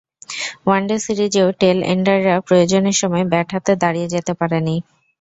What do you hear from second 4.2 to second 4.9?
পারেনি।